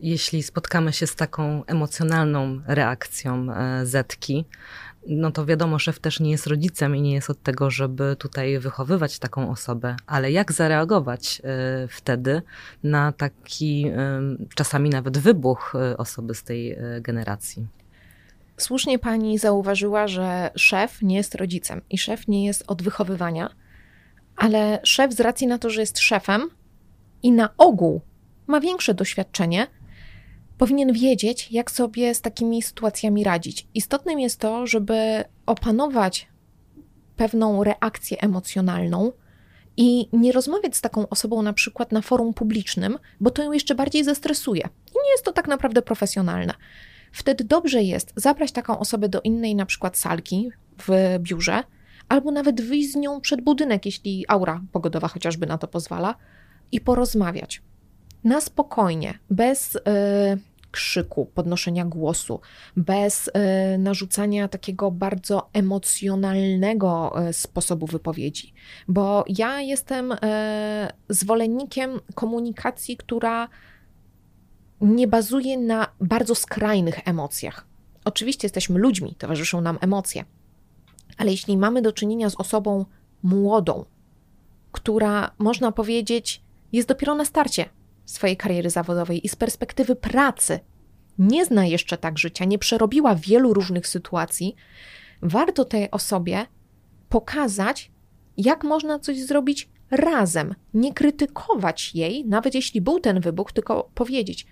[0.00, 3.46] Jeśli spotkamy się z taką emocjonalną reakcją
[3.82, 4.44] y, Zetki,
[5.08, 8.58] no to wiadomo, szef też nie jest rodzicem i nie jest od tego, żeby tutaj
[8.58, 11.42] wychowywać taką osobę, ale jak zareagować
[11.84, 12.42] y, wtedy
[12.82, 17.66] na taki y, czasami nawet wybuch y, osoby z tej generacji?
[18.58, 23.54] Słusznie pani zauważyła, że szef nie jest rodzicem i szef nie jest od wychowywania,
[24.36, 26.50] ale szef z racji na to, że jest szefem
[27.22, 28.00] i na ogół
[28.46, 29.66] ma większe doświadczenie,
[30.58, 33.66] powinien wiedzieć, jak sobie z takimi sytuacjami radzić.
[33.74, 36.28] Istotnym jest to, żeby opanować
[37.16, 39.12] pewną reakcję emocjonalną
[39.76, 43.74] i nie rozmawiać z taką osobą na przykład na forum publicznym, bo to ją jeszcze
[43.74, 44.60] bardziej zestresuje.
[44.62, 46.54] I nie jest to tak naprawdę profesjonalne.
[47.18, 50.50] Wtedy dobrze jest zabrać taką osobę do innej na przykład salki
[50.86, 51.62] w biurze,
[52.08, 56.14] albo nawet wyjść z nią przed budynek, jeśli aura pogodowa chociażby na to pozwala,
[56.72, 57.62] i porozmawiać.
[58.24, 59.80] Na spokojnie, bez yy,
[60.70, 62.40] krzyku, podnoszenia głosu,
[62.76, 68.52] bez y, narzucania takiego bardzo emocjonalnego y, sposobu wypowiedzi.
[68.88, 70.16] Bo ja jestem y,
[71.08, 73.48] zwolennikiem komunikacji, która
[74.80, 77.66] nie bazuje na bardzo skrajnych emocjach.
[78.04, 80.24] Oczywiście jesteśmy ludźmi, towarzyszą nam emocje,
[81.16, 82.84] ale jeśli mamy do czynienia z osobą
[83.22, 83.84] młodą,
[84.72, 87.64] która można powiedzieć jest dopiero na starcie
[88.06, 90.60] swojej kariery zawodowej i z perspektywy pracy
[91.18, 94.54] nie zna jeszcze tak życia, nie przerobiła wielu różnych sytuacji,
[95.22, 96.46] warto tej osobie
[97.08, 97.90] pokazać,
[98.36, 104.46] jak można coś zrobić razem, nie krytykować jej, nawet jeśli był ten wybuch, tylko powiedzieć: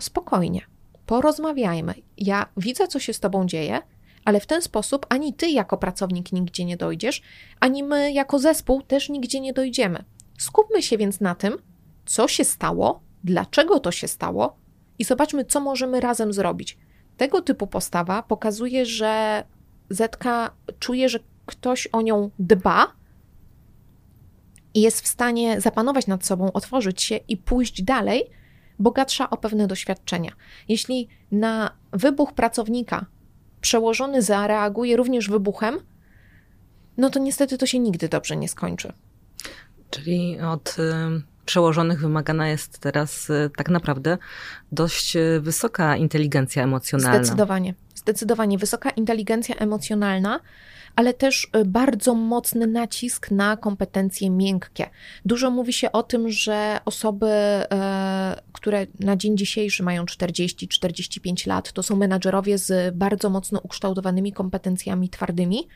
[0.00, 0.60] spokojnie,
[1.06, 1.94] porozmawiajmy.
[2.18, 3.82] Ja widzę, co się z tobą dzieje,
[4.24, 7.22] ale w ten sposób ani ty jako pracownik nigdzie nie dojdziesz,
[7.60, 10.04] ani my jako zespół też nigdzie nie dojdziemy.
[10.38, 11.58] Skupmy się więc na tym,
[12.06, 14.56] co się stało, dlaczego to się stało
[14.98, 16.78] i zobaczmy, co możemy razem zrobić.
[17.16, 19.44] Tego typu postawa pokazuje, że
[19.90, 22.92] Zetka czuje, że ktoś o nią dba
[24.74, 28.30] i jest w stanie zapanować nad sobą, otworzyć się i pójść dalej,
[28.78, 30.32] bogatsza o pewne doświadczenia.
[30.68, 33.06] Jeśli na wybuch pracownika
[33.60, 35.78] przełożony zareaguje również wybuchem,
[36.96, 38.92] no to niestety to się nigdy dobrze nie skończy.
[39.90, 40.76] Czyli od
[41.44, 44.18] przełożonych wymagana jest teraz y, tak naprawdę
[44.72, 47.24] dość y, wysoka inteligencja emocjonalna.
[47.24, 47.74] Zdecydowanie.
[48.04, 50.40] Zdecydowanie wysoka inteligencja emocjonalna,
[50.96, 54.90] ale też y, bardzo mocny nacisk na kompetencje miękkie.
[55.24, 57.30] Dużo mówi się o tym, że osoby,
[58.52, 65.08] które na dzień dzisiejszy mają 40-45 lat, to są menadżerowie z bardzo mocno ukształtowanymi kompetencjami
[65.08, 65.68] twardymi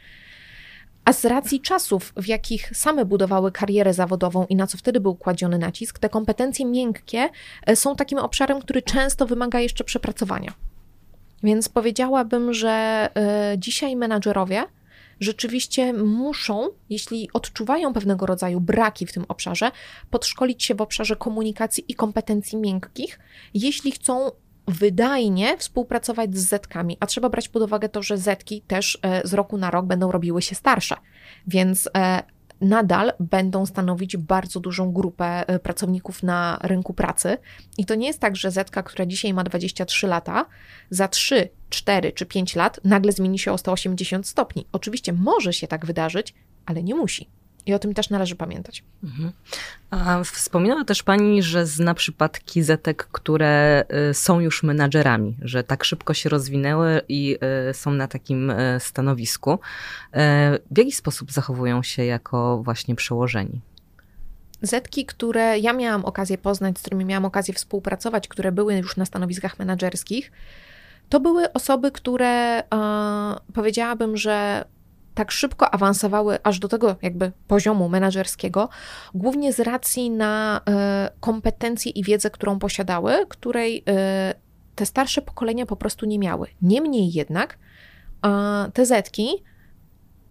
[1.08, 5.14] a z racji czasów, w jakich same budowały karierę zawodową i na co wtedy był
[5.14, 7.28] kładziony nacisk, te kompetencje miękkie
[7.66, 10.52] e, są takim obszarem, który często wymaga jeszcze przepracowania.
[11.42, 14.64] Więc powiedziałabym, że e, dzisiaj menadżerowie
[15.20, 19.70] rzeczywiście muszą, jeśli odczuwają pewnego rodzaju braki w tym obszarze,
[20.10, 23.18] podszkolić się w obszarze komunikacji i kompetencji miękkich,
[23.54, 24.30] jeśli chcą
[24.68, 29.34] wydajnie współpracować z zetkami, a trzeba brać pod uwagę to, że zetki też e, z
[29.34, 30.96] roku na rok będą robiły się starsze,
[31.46, 32.22] więc e,
[32.60, 37.38] nadal będą stanowić bardzo dużą grupę e, pracowników na rynku pracy.
[37.78, 40.46] I to nie jest tak, że zetka, która dzisiaj ma 23 lata,
[40.90, 44.66] za 3, 4 czy 5 lat nagle zmieni się o 180 stopni.
[44.72, 46.34] Oczywiście może się tak wydarzyć,
[46.66, 47.28] ale nie musi.
[47.66, 48.84] I o tym też należy pamiętać.
[49.04, 49.32] Mhm.
[49.90, 55.84] A wspominała też Pani, że zna przypadki zetek, które y, są już menadżerami, że tak
[55.84, 57.38] szybko się rozwinęły i
[57.70, 59.58] y, są na takim y, stanowisku.
[60.70, 63.60] W jaki sposób zachowują się jako właśnie przełożeni?
[64.62, 69.04] Zetki, które ja miałam okazję poznać, z którymi miałam okazję współpracować, które były już na
[69.04, 70.32] stanowiskach menedżerskich,
[71.08, 72.64] to były osoby, które e,
[73.54, 74.64] powiedziałabym, że
[75.18, 78.68] tak szybko awansowały aż do tego jakby poziomu menedżerskiego,
[79.14, 84.34] głównie z racji na e, kompetencje i wiedzę, którą posiadały, której e,
[84.74, 86.48] te starsze pokolenia po prostu nie miały.
[86.62, 87.58] Niemniej jednak
[88.74, 89.28] te zetki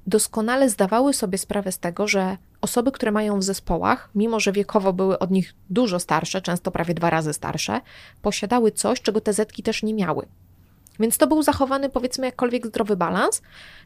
[0.08, 4.94] doskonale zdawały sobie sprawę z tego, że osoby, które mają w zespołach, mimo że wiekowo
[4.94, 7.82] były od nich dużo starsze, często prawie dwa razy starsze,
[8.22, 10.28] posiadały coś, czego te zetki też nie miały.
[11.00, 13.42] Więc to był zachowany, powiedzmy, jakkolwiek zdrowy balans,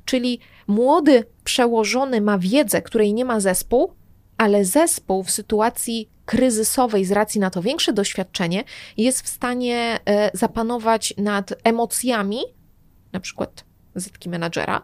[0.06, 3.94] czyli młody przełożony ma wiedzę, której nie ma zespół,
[4.38, 8.64] ale zespół w sytuacji kryzysowej, z racji na to większe doświadczenie,
[8.98, 12.40] jest w stanie e, zapanować nad emocjami,
[13.12, 14.82] na przykład zetki menadżera,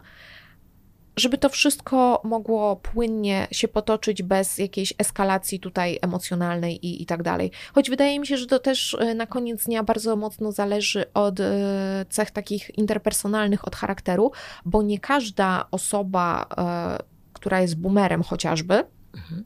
[1.18, 7.22] żeby to wszystko mogło płynnie się potoczyć bez jakiejś eskalacji tutaj emocjonalnej i, i tak
[7.22, 7.50] dalej.
[7.74, 11.40] Choć wydaje mi się, że to też e, na koniec dnia bardzo mocno zależy od
[11.40, 14.32] e, cech takich interpersonalnych, od charakteru,
[14.64, 16.98] bo nie każda osoba, e,
[17.32, 19.44] która jest boomerem chociażby, mhm.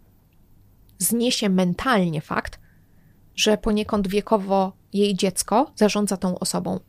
[0.99, 2.61] zniesie mentalnie fakt,
[3.35, 6.81] że poniekąd wiekowo jej dziecko zarządza tą osobą.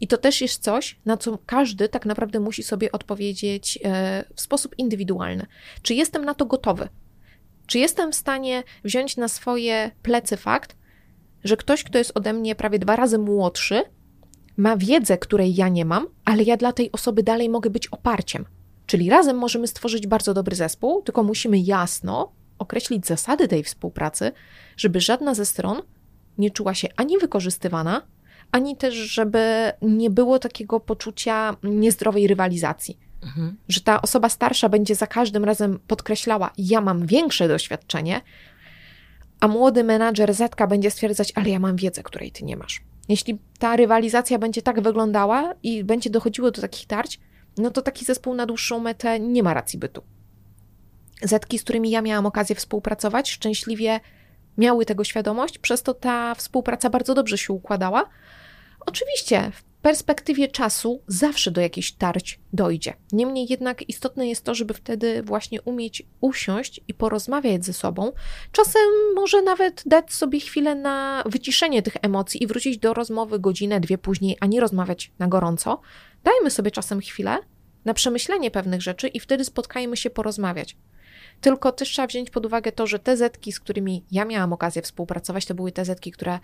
[0.00, 4.40] I to też jest coś, na co każdy tak naprawdę musi sobie odpowiedzieć e, w
[4.40, 5.46] sposób indywidualny.
[5.82, 6.88] Czy jestem na to gotowy?
[7.66, 10.76] Czy jestem w stanie wziąć na swoje plecy fakt,
[11.44, 13.82] że ktoś, kto jest ode mnie prawie dwa razy młodszy,
[14.56, 18.44] ma wiedzę, której ja nie mam, ale ja dla tej osoby dalej mogę być oparciem.
[18.86, 24.32] Czyli razem możemy stworzyć bardzo dobry zespół, tylko musimy jasno określić zasady tej współpracy,
[24.76, 25.82] żeby żadna ze stron
[26.38, 28.02] nie czuła się ani wykorzystywana,
[28.52, 32.98] ani też, żeby nie było takiego poczucia niezdrowej rywalizacji.
[33.22, 33.56] Mhm.
[33.68, 38.20] Że ta osoba starsza będzie za każdym razem podkreślała: Ja mam większe doświadczenie,
[39.40, 42.82] a młody menadżer Zetka będzie stwierdzać: Ale ja mam wiedzę, której ty nie masz.
[43.08, 47.20] Jeśli ta rywalizacja będzie tak wyglądała i będzie dochodziło do takich tarć,
[47.58, 50.02] no to taki zespół na dłuższą metę nie ma racji bytu.
[51.22, 54.00] Zetki, z którymi ja miałam okazję współpracować, szczęśliwie
[54.58, 58.10] miały tego świadomość, przez to ta współpraca bardzo dobrze się układała,
[58.86, 62.94] Oczywiście, w perspektywie czasu zawsze do jakichś tarć dojdzie.
[63.12, 68.12] Niemniej jednak istotne jest to, żeby wtedy właśnie umieć usiąść i porozmawiać ze sobą.
[68.52, 68.82] Czasem
[69.14, 73.98] może nawet dać sobie chwilę na wyciszenie tych emocji i wrócić do rozmowy godzinę, dwie
[73.98, 75.80] później, a nie rozmawiać na gorąco.
[76.24, 77.38] Dajmy sobie czasem chwilę
[77.84, 80.76] na przemyślenie pewnych rzeczy i wtedy spotkajmy się porozmawiać.
[81.40, 84.82] Tylko też trzeba wziąć pod uwagę to, że te zetki, z którymi ja miałam okazję
[84.82, 86.38] współpracować, to były te zetki, które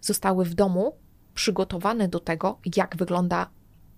[0.00, 0.96] zostały w domu
[1.34, 3.50] przygotowane do tego, jak wygląda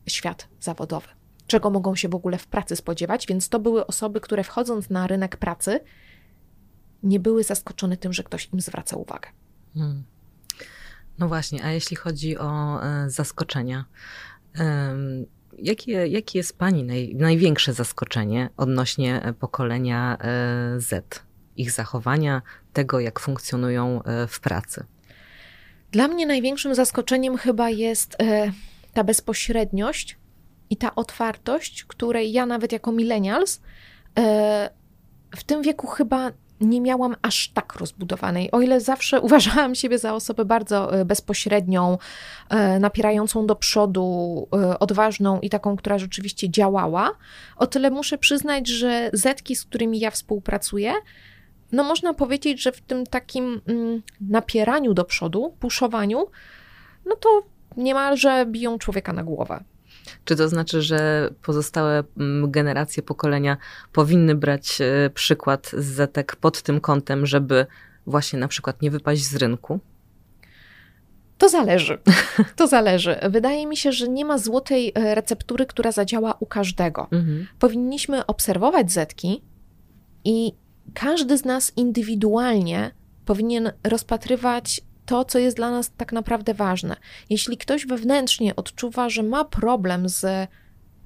[0.06, 1.08] świat zawodowy,
[1.46, 5.06] czego mogą się w ogóle w pracy spodziewać, więc to były osoby, które wchodząc na
[5.06, 5.80] rynek pracy,
[7.02, 9.28] nie były zaskoczone tym, że ktoś im zwraca uwagę.
[9.74, 10.04] Hmm.
[11.18, 13.84] No właśnie, a jeśli chodzi o e, zaskoczenia,
[15.62, 21.22] jakie, jakie jest Pani naj, największe zaskoczenie odnośnie e, pokolenia e, Z,
[21.56, 22.42] ich zachowania,
[22.72, 24.84] tego jak funkcjonują e, w pracy?
[25.90, 28.16] Dla mnie największym zaskoczeniem chyba jest
[28.94, 30.18] ta bezpośredniość
[30.70, 33.60] i ta otwartość, której ja nawet jako millennials
[35.36, 36.30] w tym wieku chyba
[36.62, 38.50] nie miałam aż tak rozbudowanej.
[38.50, 41.98] O ile zawsze uważałam siebie za osobę bardzo e, bezpośrednią,
[42.80, 44.48] napierającą do przodu,
[44.80, 47.10] odważną i taką, która rzeczywiście działała,
[47.56, 50.92] o tyle muszę przyznać, że zetki, z którymi ja współpracuję,
[51.72, 56.26] no można powiedzieć, że w tym takim mm, napieraniu do przodu, puszowaniu,
[57.06, 57.42] no to
[57.76, 59.64] niemalże biją człowieka na głowę.
[60.24, 63.56] Czy to znaczy, że pozostałe mm, generacje, pokolenia
[63.92, 67.66] powinny brać e, przykład z Zetek pod tym kątem, żeby
[68.06, 69.80] właśnie na przykład nie wypaść z rynku?
[71.38, 71.98] To zależy.
[72.56, 73.16] To zależy.
[73.30, 77.08] Wydaje mi się, że nie ma złotej e, receptury, która zadziała u każdego.
[77.12, 77.46] Mhm.
[77.58, 79.42] Powinniśmy obserwować zetki
[80.24, 80.52] i
[80.94, 82.90] każdy z nas indywidualnie
[83.24, 84.80] powinien rozpatrywać
[85.12, 86.96] to, co jest dla nas tak naprawdę ważne.
[87.30, 90.48] Jeśli ktoś wewnętrznie odczuwa, że ma problem z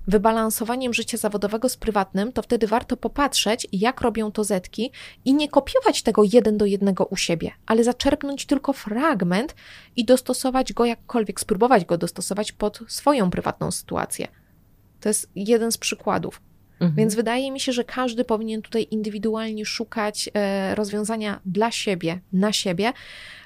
[0.08, 4.90] wybalansowaniem życia zawodowego z prywatnym, to wtedy warto popatrzeć, jak robią to zetki
[5.24, 9.54] i nie kopiować tego jeden do jednego u siebie, ale zaczerpnąć tylko fragment
[9.96, 14.28] i dostosować go jakkolwiek, spróbować go dostosować pod swoją prywatną sytuację.
[15.00, 16.40] To jest jeden z przykładów.
[16.80, 16.94] Mhm.
[16.96, 22.52] Więc wydaje mi się, że każdy powinien tutaj indywidualnie szukać e, rozwiązania dla siebie, na
[22.52, 22.92] siebie,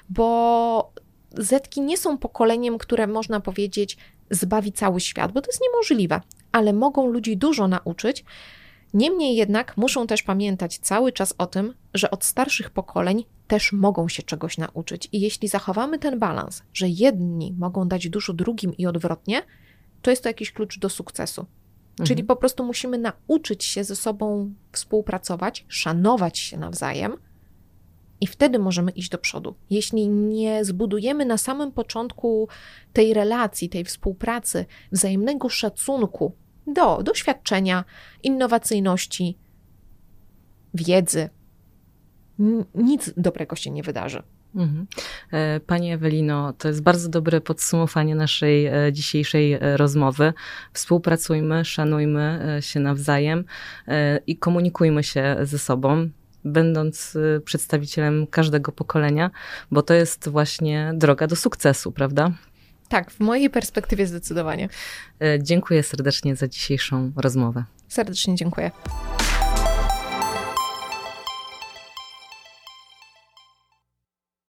[0.09, 0.93] bo
[1.37, 3.97] Zetki nie są pokoleniem, które można powiedzieć
[4.29, 6.21] zbawi cały świat, bo to jest niemożliwe,
[6.51, 8.23] ale mogą ludzi dużo nauczyć.
[8.93, 14.09] Niemniej jednak muszą też pamiętać cały czas o tym, że od starszych pokoleń też mogą
[14.09, 15.09] się czegoś nauczyć.
[15.11, 19.43] I jeśli zachowamy ten balans, że jedni mogą dać dużo drugim i odwrotnie,
[20.01, 21.45] to jest to jakiś klucz do sukcesu.
[22.01, 22.07] Mhm.
[22.07, 27.17] Czyli po prostu musimy nauczyć się ze sobą współpracować, szanować się nawzajem,
[28.21, 29.55] i wtedy możemy iść do przodu.
[29.69, 32.47] Jeśli nie zbudujemy na samym początku
[32.93, 36.35] tej relacji, tej współpracy, wzajemnego szacunku
[36.67, 37.85] do doświadczenia,
[38.23, 39.37] innowacyjności,
[40.73, 41.29] wiedzy,
[42.75, 44.23] nic dobrego się nie wydarzy.
[44.55, 44.87] Mhm.
[45.31, 50.33] E, Pani Ewelino, to jest bardzo dobre podsumowanie naszej e, dzisiejszej e, rozmowy.
[50.73, 53.43] Współpracujmy, szanujmy się nawzajem
[54.27, 56.09] i komunikujmy się ze sobą
[56.45, 59.31] będąc przedstawicielem każdego pokolenia,
[59.71, 62.31] bo to jest właśnie droga do sukcesu, prawda?
[62.89, 64.69] Tak, w mojej perspektywie zdecydowanie.
[65.39, 67.63] Dziękuję serdecznie za dzisiejszą rozmowę.
[67.87, 68.71] Serdecznie dziękuję.